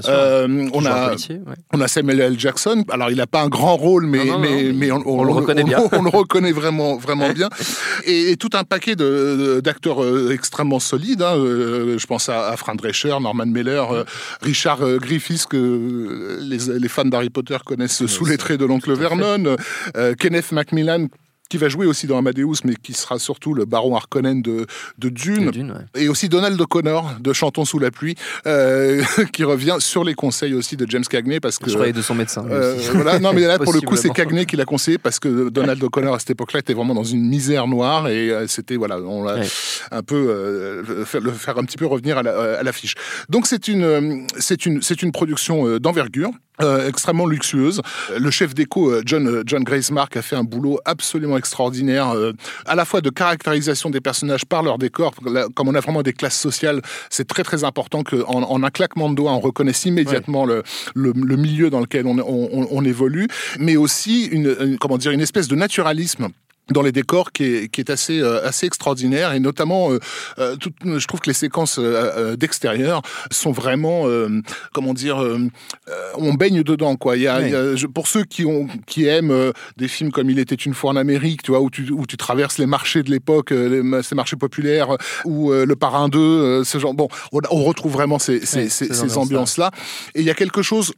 euh, 0.07 0.69
on, 0.73 0.85
a, 0.85 1.15
on 1.73 1.81
a 1.81 1.87
Samuel 1.87 2.21
L. 2.21 2.39
Jackson. 2.39 2.85
Alors 2.89 3.09
il 3.09 3.17
n'a 3.17 3.25
pas 3.25 3.41
un 3.41 3.49
grand 3.49 3.75
rôle, 3.75 4.05
mais, 4.05 4.25
mais, 4.39 4.71
mais, 4.73 4.91
on, 4.91 5.23
le 5.23 5.31
reconnaît 5.31 5.63
bien. 5.63 5.79
On, 5.91 6.03
le 6.03 6.09
reconnaît 6.09 6.51
vraiment, 6.51 6.97
vraiment 6.97 7.29
bien. 7.33 7.49
Et, 8.05 8.37
tout 8.37 8.51
un 8.53 8.63
paquet 8.63 8.95
d'acteurs 8.95 10.03
euh, 10.03 10.31
extrêmement 10.31 10.79
solides. 10.79 11.23
Hein. 11.23 11.35
je 11.35 12.05
pense 12.05 12.29
à, 12.29 12.55
Fran 12.57 12.75
Drescher, 12.75 13.17
Norman 13.19 13.47
Mailer, 13.47 13.83
Richard 14.41 14.99
Griffiths, 14.99 15.47
que 15.47 16.37
les, 16.41 16.79
les 16.79 16.87
fans 16.87 17.05
d'Harry 17.05 17.31
Potter 17.31 17.57
connaissent 17.65 18.05
sous 18.05 18.25
les 18.25 18.37
traits 18.37 18.59
de 18.59 18.66
l'oncle 18.67 18.93
Vernon, 18.93 19.55
euh, 19.95 20.13
Kenneth 20.15 20.51
Macmillan 20.51 21.07
qui 21.49 21.57
va 21.57 21.69
jouer 21.69 21.85
aussi 21.85 22.07
dans 22.07 22.17
Amadeus, 22.17 22.55
mais 22.63 22.75
qui 22.75 22.93
sera 22.93 23.19
surtout 23.19 23.53
le 23.53 23.65
baron 23.65 23.95
Harkonnen 23.95 24.41
de, 24.41 24.65
de 24.97 25.09
Dune, 25.09 25.51
et 25.95 26.09
aussi 26.09 26.29
Donald 26.29 26.59
O'Connor 26.59 27.15
de 27.19 27.33
Chantons 27.33 27.65
sous 27.65 27.79
la 27.79 27.91
pluie, 27.91 28.15
euh, 28.45 29.03
qui 29.33 29.43
revient 29.43 29.77
sur 29.79 30.03
les 30.03 30.13
conseils 30.13 30.53
aussi 30.53 30.75
de 30.77 30.85
James 30.89 31.05
Cagney, 31.05 31.39
parce 31.39 31.57
que... 31.57 31.69
Je 31.69 31.75
croyais 31.75 31.93
de 31.93 32.01
son 32.01 32.15
médecin. 32.15 32.45
Euh, 32.49 32.77
voilà, 32.93 33.19
non, 33.19 33.33
mais 33.33 33.41
là, 33.41 33.59
pour 33.59 33.73
le 33.73 33.81
coup, 33.81 33.95
c'est 33.95 34.09
Cagney 34.13 34.45
qui 34.45 34.55
l'a 34.55 34.65
conseillé, 34.65 34.97
parce 34.97 35.19
que 35.19 35.49
Donald 35.49 35.81
O'Connor, 35.83 36.15
à 36.15 36.19
cette 36.19 36.31
époque-là, 36.31 36.59
était 36.59 36.73
vraiment 36.73 36.95
dans 36.95 37.03
une 37.03 37.27
misère 37.27 37.67
noire, 37.67 38.07
et 38.09 38.31
c'était, 38.47 38.75
voilà, 38.75 38.99
on 38.99 39.23
l'a 39.23 39.37
un 39.91 40.03
peu, 40.03 40.83
faire, 41.05 41.21
le 41.21 41.31
faire 41.31 41.57
un 41.57 41.63
petit 41.63 41.77
peu 41.77 41.85
revenir 41.85 42.17
à 42.17 42.63
l'affiche. 42.63 42.95
Donc 43.29 43.47
c'est 43.47 43.67
une, 43.67 44.25
c'est 44.37 44.65
une, 44.65 44.81
c'est 44.81 45.01
une 45.01 45.11
production 45.11 45.77
d'envergure, 45.79 46.31
euh, 46.61 46.87
extrêmement 46.87 47.27
luxueuse. 47.27 47.81
Le 48.17 48.31
chef 48.31 48.55
d'écho, 48.55 48.89
euh, 48.89 49.03
John, 49.05 49.27
euh, 49.27 49.43
John 49.45 49.63
Grace 49.63 49.91
Mark, 49.91 50.17
a 50.17 50.23
fait 50.23 50.35
un 50.35 50.43
boulot 50.43 50.79
absolument 50.85 51.37
extraordinaire, 51.37 52.13
à 52.65 52.75
la 52.75 52.85
fois 52.85 53.01
de 53.01 53.09
caractérisation 53.09 53.89
des 53.89 54.01
personnages 54.01 54.45
par 54.45 54.63
leur 54.63 54.77
décor. 54.77 55.13
Comme 55.53 55.67
on 55.67 55.75
a 55.75 55.79
vraiment 55.79 56.01
des 56.01 56.13
classes 56.13 56.39
sociales, 56.39 56.81
c'est 57.09 57.27
très 57.27 57.43
très 57.43 57.63
important 57.63 58.03
qu'en 58.03 58.43
en 58.43 58.63
un 58.63 58.69
claquement 58.69 59.09
de 59.09 59.15
doigts, 59.15 59.33
on 59.33 59.39
reconnaisse 59.39 59.85
immédiatement 59.85 60.45
le, 60.45 60.63
le, 60.95 61.13
milieu 61.35 61.69
dans 61.69 61.79
lequel 61.79 62.07
on, 62.07 62.17
on, 62.19 62.67
on 62.69 62.85
évolue, 62.85 63.27
mais 63.59 63.77
aussi 63.77 64.25
une, 64.25 64.77
comment 64.79 64.97
dire, 64.97 65.11
une 65.11 65.21
espèce 65.21 65.47
de 65.47 65.55
naturalisme 65.55 66.29
dans 66.71 66.81
les 66.81 66.91
décors 66.91 67.31
qui 67.31 67.43
est, 67.43 67.67
qui 67.69 67.81
est 67.81 67.89
assez 67.89 68.19
euh, 68.19 68.45
assez 68.45 68.65
extraordinaire. 68.65 69.33
Et 69.33 69.39
notamment 69.39 69.91
euh, 69.91 69.99
euh 70.39 70.55
tout, 70.55 70.71
je 70.83 71.05
trouve 71.07 71.19
que 71.19 71.29
les 71.29 71.33
séquences 71.33 71.79
euh, 71.79 72.35
d'extérieur 72.35 73.01
sont 73.31 73.51
vraiment 73.51 74.05
comment 74.73 74.93
dire 74.93 75.23
on 76.15 76.33
baigne 76.33 76.63
dedans 76.63 76.95
quoi. 76.95 77.17
Il 77.17 77.23
y 77.23 77.27
a, 77.27 77.41
il 77.41 77.51
y 77.51 77.55
a 77.55 77.75
je, 77.75 77.87
pour 77.87 78.07
ceux 78.07 78.23
qui 78.23 78.45
ont 78.45 78.67
qui 78.85 79.05
aiment 79.05 79.51
des 79.77 79.87
films 79.87 80.11
comme 80.11 80.29
il 80.29 80.39
était 80.39 80.55
une 80.55 80.73
fois 80.73 80.91
en 80.91 80.95
Amérique 80.95 81.43
tu 81.43 81.51
vois 81.51 81.61
où 81.61 81.69
tu 81.69 81.91
où 81.91 82.05
tu 82.05 82.17
traverses 82.17 82.57
les 82.57 82.65
marchés 82.65 83.03
de 83.03 83.11
l'époque 83.11 83.51
les, 83.51 83.81
ces 84.03 84.15
marchés 84.15 84.35
populaires 84.35 84.89
ou 85.25 85.51
le 85.51 85.75
parrain 85.75 86.09
2 86.09 86.63
ce 86.63 86.77
genre 86.79 86.93
bon 86.93 87.07
on, 87.31 87.39
on 87.49 87.63
retrouve 87.63 87.93
vraiment 87.93 88.19
ces 88.19 88.45
ces, 88.45 88.69
ces, 88.69 88.93
ces 88.93 89.17
ambiances 89.17 89.57
là 89.57 89.71
et 90.15 90.21
il 90.21 90.25
y 90.25 90.29
a 90.29 90.35
quelque 90.35 90.61
chose 90.61 90.93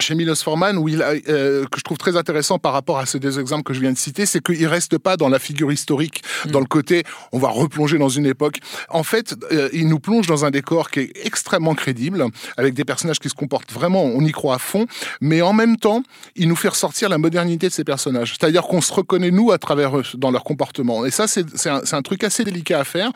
chez 0.00 0.14
Milos 0.14 0.36
Forman, 0.36 0.76
où 0.76 0.88
il 0.88 1.02
a, 1.02 1.14
euh, 1.28 1.64
que 1.64 1.78
je 1.78 1.84
trouve 1.84 1.98
très 1.98 2.16
intéressant 2.16 2.58
par 2.58 2.72
rapport 2.72 2.98
à 2.98 3.06
ces 3.06 3.18
deux 3.18 3.38
exemples 3.38 3.62
que 3.62 3.74
je 3.74 3.80
viens 3.80 3.92
de 3.92 3.98
citer, 3.98 4.26
c'est 4.26 4.42
qu'il 4.42 4.66
reste 4.66 4.98
pas 4.98 5.16
dans 5.16 5.28
la 5.28 5.38
figure 5.38 5.72
historique, 5.72 6.22
mm. 6.44 6.50
dans 6.50 6.60
le 6.60 6.66
côté 6.66 7.04
on 7.32 7.38
va 7.38 7.48
replonger 7.48 7.98
dans 7.98 8.08
une 8.08 8.26
époque. 8.26 8.58
En 8.90 9.02
fait, 9.02 9.34
euh, 9.52 9.68
il 9.72 9.88
nous 9.88 9.98
plonge 9.98 10.26
dans 10.26 10.44
un 10.44 10.50
décor 10.50 10.90
qui 10.90 11.00
est 11.00 11.12
extrêmement 11.24 11.74
crédible, 11.74 12.24
avec 12.56 12.74
des 12.74 12.84
personnages 12.84 13.18
qui 13.18 13.28
se 13.28 13.34
comportent 13.34 13.72
vraiment, 13.72 14.04
on 14.04 14.20
y 14.20 14.32
croit 14.32 14.56
à 14.56 14.58
fond, 14.58 14.86
mais 15.20 15.42
en 15.42 15.52
même 15.52 15.76
temps, 15.76 16.02
il 16.34 16.48
nous 16.48 16.56
fait 16.56 16.68
ressortir 16.68 17.08
la 17.08 17.18
modernité 17.18 17.68
de 17.68 17.72
ces 17.72 17.84
personnages. 17.84 18.34
C'est-à-dire 18.38 18.62
qu'on 18.62 18.80
se 18.80 18.92
reconnaît 18.92 19.30
nous 19.30 19.50
à 19.50 19.58
travers 19.58 19.96
eux, 19.96 20.04
dans 20.14 20.30
leur 20.30 20.44
comportement. 20.44 21.06
Et 21.06 21.10
ça, 21.10 21.26
c'est 21.26 21.68
un, 21.68 21.80
un, 21.90 22.02
truc 22.02 22.24
assez 22.24 22.44
délicat 22.44 22.80
à 22.80 22.84
faire 22.84 23.10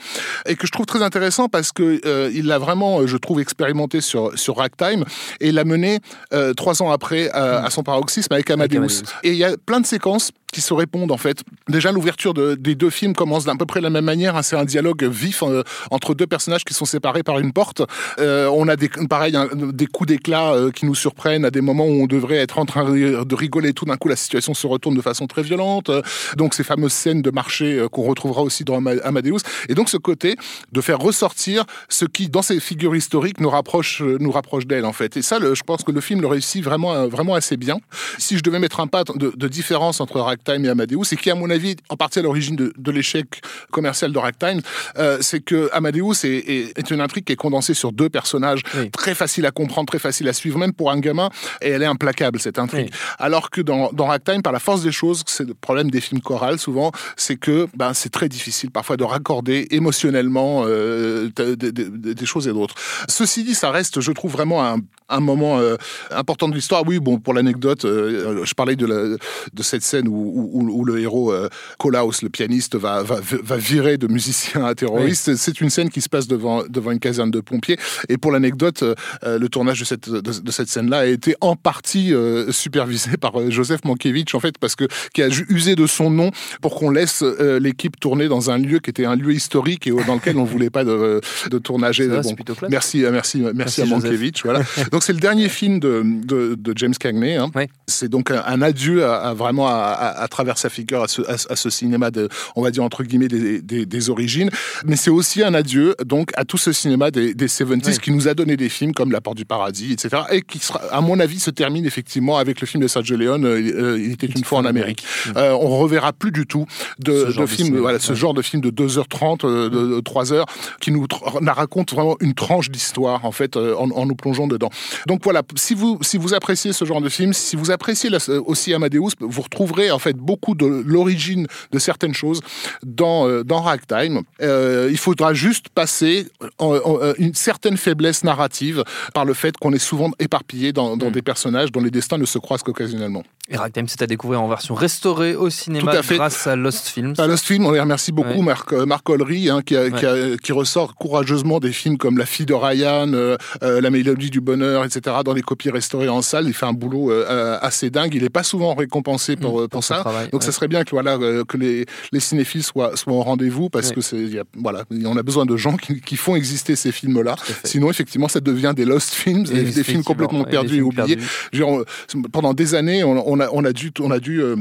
et 0.47 0.57
que 0.57 0.67
je 0.67 0.73
trouve 0.73 0.87
très 0.87 1.03
intéressant 1.03 1.49
parce 1.49 1.73
que 1.73 2.01
euh, 2.07 2.31
il 2.35 2.47
l'a 2.47 2.59
vraiment, 2.59 3.07
je 3.07 3.17
trouve, 3.17 3.41
expérimenté 3.41 4.01
sur 4.01 4.39
sur 4.39 4.57
Ragtime 4.57 5.05
et 5.41 5.53
l'a 5.53 5.65
mené 5.65 6.01
euh, 6.33 6.55
trois 6.71 6.87
ans 6.87 6.93
après 6.93 7.31
à, 7.31 7.65
à 7.65 7.71
son 7.71 7.83
paroxysme 7.83 8.33
avec 8.33 8.51
Amadeus. 8.51 9.03
Et 9.23 9.31
il 9.31 9.37
y 9.37 9.45
a 9.45 9.57
plein 9.57 9.81
de 9.81 9.87
séquences 9.87 10.31
qui 10.51 10.61
se 10.61 10.75
répondent 10.75 11.13
en 11.13 11.17
fait. 11.17 11.43
Déjà 11.69 11.93
l'ouverture 11.93 12.35
de, 12.35 12.55
des 12.55 12.75
deux 12.75 12.91
films 12.91 13.15
commence 13.15 13.45
d'à 13.45 13.55
peu 13.55 13.67
près 13.67 13.81
la 13.81 13.91
même 13.91 14.05
manière. 14.05 14.37
Hein, 14.37 14.43
c'est 14.43 14.57
un 14.57 14.65
dialogue 14.65 15.05
vif 15.05 15.43
euh, 15.43 15.63
entre 15.91 16.15
deux 16.15 16.27
personnages 16.27 16.65
qui 16.65 16.75
sont 16.75 16.85
séparés 16.85 17.23
par 17.23 17.39
une 17.39 17.53
porte. 17.53 17.83
Euh, 18.19 18.49
on 18.53 18.69
a 18.69 18.77
des 18.77 18.89
pareil 19.09 19.37
des 19.55 19.87
coups 19.87 20.09
d'éclat 20.09 20.53
euh, 20.53 20.71
qui 20.71 20.87
nous 20.87 20.95
surprennent 20.95 21.45
à 21.45 21.51
des 21.51 21.61
moments 21.61 21.87
où 21.87 22.03
on 22.03 22.07
devrait 22.07 22.37
être 22.37 22.59
en 22.59 22.67
train 22.67 22.85
de 22.85 23.35
rigoler. 23.35 23.73
Tout 23.73 23.85
d'un 23.85 23.97
coup, 23.97 24.09
la 24.09 24.17
situation 24.17 24.55
se 24.55 24.67
retourne 24.67 24.97
de 24.97 25.03
façon 25.03 25.27
très 25.27 25.43
violente. 25.43 25.91
Donc 26.37 26.55
ces 26.55 26.65
fameuses 26.65 26.93
scènes 26.93 27.23
de 27.23 27.31
marché 27.31 27.87
qu'on 27.93 28.03
retrouvera 28.03 28.43
aussi 28.43 28.65
dans 28.65 28.85
Amadeus. 28.87 29.41
Et 29.69 29.75
donc 29.75 29.89
ce 29.89 29.97
côté 29.97 30.37
de 30.73 30.81
faire 30.81 30.99
ressortir 30.99 31.65
ce 31.89 32.05
qui, 32.05 32.29
dans 32.29 32.43
ces 32.43 32.61
figures 32.61 32.97
historiques, 32.97 33.41
nous 33.41 33.51
rapproche 33.51 34.03
nous 34.03 34.31
rapproche 34.31 34.67
d'elle 34.67 34.85
en 34.85 34.93
fait. 34.93 35.17
Et 35.17 35.23
ça, 35.23 35.39
je 35.41 35.63
pense 35.63 35.83
que 35.83 35.93
le 35.93 36.01
film 36.01 36.21
le 36.21 36.27
réussit 36.27 36.63
vraiment 36.63 37.07
vraiment 37.09 37.35
assez 37.35 37.57
bien. 37.57 37.79
Si 38.19 38.37
je 38.37 38.43
devais 38.43 38.59
mettre 38.59 38.81
un 38.81 38.87
pas 38.87 39.05
de, 39.05 39.33
de 39.35 39.49
différence 39.49 40.01
entre 40.01 40.21
Ragtime 40.41 40.65
et 40.65 40.69
Amadeus, 40.69 41.13
et 41.13 41.17
qui, 41.17 41.31
à 41.31 41.35
mon 41.35 41.51
avis, 41.51 41.77
en 41.89 41.97
partie 41.97 42.19
à 42.19 42.23
l'origine 42.23 42.57
de, 42.57 42.73
de 42.77 42.91
l'échec 42.91 43.43
commercial 43.71 44.13
de 44.13 44.19
Ragtime, 44.19 44.61
euh, 44.99 45.19
c'est 45.21 45.41
que 45.41 45.69
Amadeus 45.73 46.25
est, 46.25 46.29
est, 46.29 46.79
est, 46.79 46.91
une 46.91 47.01
intrigue 47.01 47.25
qui 47.25 47.33
est 47.33 47.37
condensée 47.37 47.75
sur 47.75 47.93
deux 47.93 48.09
personnages, 48.09 48.63
oui. 48.77 48.91
très 48.91 49.15
facile 49.15 49.47
à 49.47 49.51
comprendre, 49.51 49.87
très 49.87 49.99
facile 49.99 50.29
à 50.29 50.33
suivre, 50.33 50.59
même 50.59 50.73
pour 50.73 50.91
un 50.91 50.99
gamin, 50.99 51.31
et 51.61 51.71
elle 51.71 51.83
est 51.83 51.87
implacable, 51.87 52.41
cette 52.41 52.59
intrigue. 52.59 52.89
Oui. 52.91 52.99
Alors 53.19 53.51
que 53.51 53.61
dans, 53.61 53.91
dans 53.93 54.07
Ragtime, 54.07 54.43
par 54.43 54.53
la 54.53 54.59
force 54.59 54.83
des 54.83 54.93
choses, 54.93 55.23
c'est 55.27 55.47
le 55.47 55.55
problème 55.55 55.91
des 55.91 56.01
films 56.01 56.21
chorales, 56.21 56.59
souvent, 56.59 56.93
c'est 57.17 57.37
que 57.37 57.67
ben, 57.75 57.95
c'est 57.95 58.11
très 58.11 58.29
difficile 58.29 58.71
parfois 58.71 58.97
de 58.97 59.05
raccorder 59.05 59.69
émotionnellement 59.71 60.65
euh, 60.67 61.31
des, 61.37 62.27
choses 62.27 62.49
et 62.49 62.53
d'autres. 62.53 62.75
Ceci 63.09 63.45
dit, 63.45 63.55
ça 63.55 63.71
reste, 63.71 64.01
je 64.01 64.13
trouve, 64.13 64.33
vraiment 64.33 64.65
un, 64.65 64.77
un 65.09 65.21
moment 65.21 65.59
euh, 65.59 65.77
important 66.11 66.49
de 66.49 66.55
l'histoire. 66.55 66.83
Oui, 66.87 66.99
bon, 66.99 67.19
pour 67.19 67.35
l'anecdote, 67.35 67.83
je 67.83 68.55
parlais 68.55 68.77
de, 68.77 68.87
la, 68.87 69.17
de 69.53 69.63
cette 69.63 69.83
scène 69.83 70.09
où, 70.09 70.30
où, 70.33 70.81
où 70.81 70.85
le 70.85 70.99
héros 70.99 71.33
euh, 71.33 71.49
Colaus, 71.79 72.23
le 72.23 72.29
pianiste, 72.29 72.77
va, 72.77 73.03
va, 73.03 73.17
va 73.21 73.57
virer 73.57 73.99
de 73.99 74.07
musicien 74.07 74.65
à 74.65 74.75
terroriste. 74.75 75.29
Oui. 75.29 75.35
C'est 75.37 75.61
une 75.61 75.71
scène 75.71 75.91
qui 75.91 76.01
se 76.01 76.09
passe 76.09 76.27
devant, 76.27 76.63
devant 76.69 76.91
une 76.91 77.01
caserne 77.01 77.31
de 77.31 77.41
pompiers. 77.41 77.79
Et 78.09 78.19
pour 78.19 78.33
l'anecdote, 78.33 78.83
euh, 78.83 79.39
le 79.39 79.49
tournage 79.49 79.81
de 79.81 79.85
cette, 79.85 80.09
de, 80.09 80.21
de 80.21 80.51
cette 80.51 80.69
scène-là 80.69 80.99
a 80.99 81.07
été 81.07 81.35
en 81.41 81.57
partie 81.57 82.15
euh, 82.15 82.53
supervisé 82.53 83.17
par 83.17 83.39
euh, 83.41 83.51
Joseph 83.51 83.85
Mankiewicz, 83.85 84.35
en 84.35 84.41
fait, 84.41 84.59
parce 84.59 84.77
que 84.77 84.85
qui 85.15 85.23
a 85.23 85.29
usé 85.49 85.75
de 85.77 85.87
son 85.87 86.11
nom 86.11 86.31
pour 86.61 86.75
qu'on 86.75 86.91
laisse 86.91 87.23
l'équipe 87.61 87.99
tourner 87.99 88.29
dans 88.29 88.51
un 88.51 88.59
lieu 88.59 88.79
qui 88.79 88.91
était 88.91 89.05
un 89.05 89.17
lieu 89.17 89.33
historique 89.33 89.87
et 89.87 89.91
dans 90.07 90.15
lequel 90.15 90.37
on 90.37 90.45
voulait 90.45 90.71
pas 90.71 90.85
de, 90.85 91.21
de 91.51 91.59
tournage. 91.59 92.03
Bon, 92.21 92.35
merci, 92.69 93.05
merci, 93.11 93.41
merci, 93.43 93.43
merci, 93.55 93.83
à 93.83 93.87
Mankiewicz. 93.87 94.43
Voilà. 94.45 94.63
Donc 94.93 95.03
c'est 95.03 95.13
le 95.13 95.21
dernier 95.21 95.49
film 95.49 95.81
de, 95.81 96.03
de, 96.05 96.55
de 96.55 96.73
James 96.77 96.95
Cagney. 96.95 97.37
Hein. 97.37 97.51
Oui. 97.55 97.65
C'est 97.87 98.09
donc 98.09 98.31
un, 98.31 98.43
un, 98.47 98.63
adieu 98.63 99.05
à, 99.05 99.17
à 99.29 99.35
vraiment 99.35 99.69
à, 99.69 99.73
à, 99.73 100.20
à, 100.21 100.29
travers 100.29 100.59
sa 100.59 100.69
figure 100.69 101.03
à 101.03 101.09
ce, 101.09 101.23
à, 101.23 101.57
ce, 101.57 101.71
cinéma 101.71 102.11
de, 102.11 102.29
on 102.57 102.63
va 102.63 102.71
dire 102.71 102.85
entre 102.85 103.05
guillemets 103.05 103.29
des, 103.29 103.61
des, 103.63 103.87
des 103.87 104.11
origines, 104.11 104.51
mais 104.85 104.97
c'est 104.97 105.11
aussi 105.11 105.43
un 105.43 105.55
adieu 105.55 105.95
donc 106.05 106.31
à 106.37 106.45
tout 106.45 106.59
ce 106.59 106.73
cinéma 106.73 107.11
des, 107.11 107.35
des 107.35 107.47
70s 107.47 107.87
oui. 107.87 107.99
qui 107.99 108.11
nous 108.11 108.29
a 108.29 108.35
donné 108.35 108.57
des 108.57 108.69
films 108.69 108.93
comme 108.93 109.13
La 109.13 109.21
Porte 109.21 109.37
du 109.37 109.45
Paradis, 109.45 109.93
etc. 109.93 110.23
Et 110.31 110.43
qui 110.43 110.59
sera, 110.59 110.81
à 110.91 111.01
mon 111.01 111.21
avis, 111.21 111.41
se 111.41 111.51
termine 111.51 111.87
effectivement 111.87 112.39
avec 112.39 112.61
le 112.61 112.67
film 112.67 112.83
de 112.83 112.89
Sergio 112.89 113.17
Leone. 113.17 113.45
Euh, 113.45 113.99
il 113.99 114.13
était 114.13 114.27
une 114.27 114.45
fois 114.45 114.59
en 114.59 114.65
Amérique. 114.65 115.05
Mmh. 115.27 115.31
Euh, 115.37 115.53
on 115.53 115.79
reverra 115.79 116.13
plus 116.13 116.33
du 116.33 116.47
tout 116.47 116.67
de, 116.99 117.33
de 117.33 117.47
films, 117.47 117.79
voilà, 117.79 117.99
ce 117.99 118.11
ouais. 118.11 118.19
genre 118.19 118.35
de 118.35 118.43
film 118.43 118.63
de 118.63 118.71
2h30, 118.71 119.47
euh, 119.47 119.69
de, 119.69 119.97
de 119.97 120.01
3h, 120.01 120.45
qui 120.81 120.91
nous 120.91 121.07
raconte 121.47 121.93
vraiment 121.93 122.17
une 122.21 122.35
tranche 122.35 122.71
d'histoire 122.71 123.25
en 123.25 123.33
fait 123.33 123.57
euh, 123.57 123.75
en, 123.77 123.91
en 123.91 124.07
nous 124.07 124.15
plongeant 124.15 124.47
dedans. 124.47 124.71
Donc 125.07 125.21
voilà, 125.25 125.43
si 125.57 125.75
vous, 125.75 125.99
si 126.03 126.19
vous 126.19 126.35
appréciez 126.35 126.73
ce 126.73 126.85
genre 126.85 127.01
de 127.01 127.09
film, 127.09 127.33
si 127.33 127.57
vous 127.57 127.71
appréciez 127.71 128.11
la, 128.11 128.19
aussi 128.47 128.75
Amadeus, 128.75 129.11
vous 129.21 129.43
retrouverez 129.43 129.91
en 129.91 129.99
fait 129.99 130.10
beaucoup 130.17 130.55
de 130.55 130.67
l'origine 130.67 131.47
de 131.73 131.79
certaines 131.79 132.15
choses 132.15 132.41
dans, 132.85 133.29
euh, 133.29 133.45
dans 133.45 133.61
Ragtime. 133.61 134.23
Euh, 134.43 134.89
il 134.91 134.99
faudra 134.99 135.35
juste 135.35 135.69
passer 135.69 136.27
en, 136.59 136.77
en, 136.77 137.15
une 137.19 137.35
certaine 137.35 137.77
faiblesse 137.77 138.25
narrative 138.25 138.85
par 139.15 139.25
le 139.25 139.35
fait 139.35 139.57
qu'on 139.57 139.73
est 139.73 139.79
souvent 139.79 140.11
éparpillé 140.19 140.73
dans, 140.73 140.97
dans 140.97 141.09
mmh. 141.09 141.13
des 141.13 141.23
personnages 141.23 141.73
dont 141.73 141.81
les 141.81 141.91
destins 141.91 142.19
ne 142.19 142.25
se 142.25 142.39
croisent 142.39 142.63
qu'occasionnellement. 142.63 143.23
Et 143.53 143.57
Ragtime, 143.57 143.89
c'est 143.89 144.01
à 144.01 144.07
découvrir 144.07 144.41
en 144.41 144.49
version 144.49 144.77
restaurée 144.77 145.35
au 145.35 145.51
cinéma 145.51 145.91
à 145.91 146.03
grâce 146.03 146.47
à 146.47 146.55
Lost 146.55 146.87
Films. 146.87 147.15
À 147.19 147.27
Lost 147.27 147.45
Films, 147.45 147.67
on 147.67 147.73
les 147.73 147.81
remercie 147.81 148.13
beaucoup, 148.13 148.29
ouais. 148.29 148.43
Marc, 148.43 148.73
euh, 148.73 148.87
Marc 148.87 149.11
Ollery, 149.11 149.51
hein, 149.51 149.61
qui, 149.67 149.77
a, 149.77 149.83
ouais. 149.83 149.91
qui, 149.91 150.07
a, 150.07 150.37
qui, 150.37 150.53
ressort 150.53 150.95
courageusement 150.95 151.59
des 151.59 151.73
films 151.73 151.99
comme 151.99 152.17
La 152.17 152.27
fille 152.27 152.47
de 152.47 152.55
Ryan, 152.55 153.13
euh, 153.13 153.37
euh, 153.65 153.81
La 153.81 153.91
mélodie 153.91 154.31
du 154.31 154.41
bonheur, 154.41 154.85
etc., 154.85 155.17
dans 155.25 155.33
les 155.33 155.43
copies 155.43 155.71
restaurées 155.71 156.09
en 156.09 156.23
salle. 156.23 156.47
Il 156.47 156.55
fait 156.55 156.67
un 156.67 156.73
boulot 156.73 157.11
euh, 157.11 157.59
assez 157.61 157.91
dingue. 157.91 158.15
Il 158.15 158.23
n'est 158.23 158.29
pas 158.29 158.45
souvent 158.45 158.73
récompensé 158.75 159.35
pour, 159.35 159.63
mmh, 159.63 159.69
pour, 159.69 159.83
ça. 159.83 160.00
Travail, 160.01 160.29
Donc, 160.31 160.41
ouais. 160.41 160.47
ça 160.47 160.53
serait 160.53 160.69
bien 160.69 160.85
que, 160.85 160.91
voilà, 160.91 161.19
que 161.47 161.57
les, 161.57 161.87
les 162.13 162.21
cinéphiles 162.21 162.63
soient, 162.63 162.97
soient 162.97 163.13
au 163.13 163.23
rendez-vous 163.23 163.71
parce 163.71 163.93
que 163.93 164.01
c'est, 164.01 164.19
y 164.19 164.39
a, 164.39 164.45
voilà, 164.57 164.85
on 165.05 165.17
a 165.17 165.23
besoin 165.23 165.47
de 165.47 165.57
gens 165.57 165.77
qui, 165.77 166.01
qui 166.01 166.17
font 166.17 166.37
exister 166.37 166.77
ces 166.77 166.93
films-là. 166.93 167.37
Sinon, 167.65 167.91
effectivement, 167.91 168.29
ça 168.29 168.41
devient 168.41 168.73
des 168.75 168.85
Lost 168.85 169.15
Films, 169.15 169.47
et 169.53 169.63
des 169.63 169.85
films 169.85 170.05
complètement 170.05 170.45
perdus 170.45 170.79
et 170.79 170.83
oubliés. 170.83 171.19
Genre, 171.53 171.85
pendant 172.33 172.55
des 172.55 172.75
années, 172.75 173.05
on, 173.05 173.31
on, 173.31 173.41
a, 173.41 173.49
on 173.53 173.65
a 173.65 173.73
dû, 173.73 173.93
on 174.01 174.11
a 174.11 174.19
dû 174.19 174.43
euh, 174.43 174.57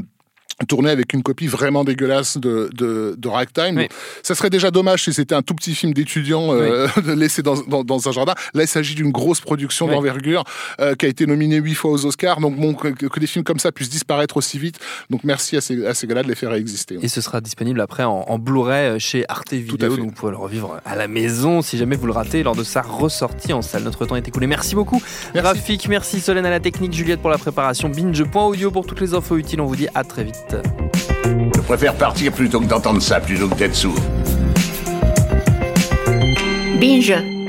tourné 0.66 0.90
avec 0.90 1.12
une 1.12 1.22
copie 1.22 1.46
vraiment 1.46 1.84
dégueulasse 1.84 2.38
de, 2.38 2.70
de, 2.72 3.14
de 3.16 3.28
Ragtime. 3.28 3.76
Oui. 3.76 3.88
Ça 4.22 4.34
serait 4.34 4.50
déjà 4.50 4.70
dommage 4.70 5.04
si 5.04 5.12
c'était 5.12 5.34
un 5.34 5.42
tout 5.42 5.54
petit 5.54 5.74
film 5.74 5.92
d'étudiant 5.92 6.52
euh, 6.52 6.86
oui. 6.96 7.02
laissé 7.16 7.42
dans, 7.42 7.56
dans, 7.62 7.84
dans, 7.84 8.08
un 8.08 8.12
jardin. 8.12 8.34
Là, 8.54 8.62
il 8.62 8.68
s'agit 8.68 8.94
d'une 8.94 9.10
grosse 9.10 9.40
production 9.40 9.86
oui. 9.86 9.94
d'envergure 9.94 10.44
euh, 10.80 10.94
qui 10.94 11.06
a 11.06 11.08
été 11.08 11.26
nominée 11.26 11.56
huit 11.56 11.74
fois 11.74 11.90
aux 11.90 12.06
Oscars. 12.06 12.40
Donc, 12.40 12.56
bon, 12.56 12.74
que, 12.74 12.88
que, 12.88 13.20
des 13.20 13.26
films 13.26 13.44
comme 13.44 13.58
ça 13.58 13.72
puissent 13.72 13.90
disparaître 13.90 14.36
aussi 14.36 14.58
vite. 14.58 14.78
Donc, 15.08 15.24
merci 15.24 15.56
à 15.56 15.60
ces, 15.60 15.86
à 15.86 15.94
ces 15.94 16.06
gars-là 16.06 16.22
de 16.22 16.28
les 16.28 16.34
faire 16.34 16.52
exister. 16.52 16.98
Et 17.02 17.08
ce 17.08 17.20
sera 17.20 17.40
disponible 17.40 17.80
après 17.80 18.04
en, 18.04 18.24
en 18.28 18.38
Blu-ray 18.38 18.98
chez 19.00 19.24
Arte 19.28 19.52
Vidéo. 19.52 19.96
Donc, 19.96 20.06
vous 20.06 20.12
pouvez 20.12 20.32
le 20.32 20.38
revivre 20.38 20.80
à 20.84 20.96
la 20.96 21.08
maison 21.08 21.62
si 21.62 21.78
jamais 21.78 21.96
vous 21.96 22.06
le 22.06 22.12
ratez 22.12 22.42
lors 22.42 22.56
de 22.56 22.64
sa 22.64 22.82
ressortie 22.82 23.52
en 23.52 23.62
salle. 23.62 23.82
Notre 23.82 24.06
temps 24.06 24.16
est 24.16 24.26
écoulé. 24.26 24.46
Merci 24.46 24.74
beaucoup, 24.74 25.02
merci. 25.34 25.48
Rafik. 25.48 25.88
Merci 25.88 26.20
Solène 26.20 26.46
à 26.46 26.50
la 26.50 26.60
technique, 26.60 26.92
Juliette 26.92 27.20
pour 27.20 27.30
la 27.30 27.38
préparation. 27.38 27.88
Binge.audio 27.88 28.70
pour 28.70 28.86
toutes 28.86 29.00
les 29.00 29.14
infos 29.14 29.36
utiles. 29.36 29.60
On 29.60 29.66
vous 29.66 29.76
dit 29.76 29.88
à 29.94 30.04
très 30.04 30.24
vite. 30.24 30.49
Je 31.54 31.60
préfère 31.60 31.94
partir 31.94 32.32
plutôt 32.32 32.60
que 32.60 32.66
d'entendre 32.66 33.00
ça, 33.00 33.20
plutôt 33.20 33.48
que 33.48 33.54
d'être 33.54 33.74
sourd. 33.74 33.98
Binge. 36.80 37.39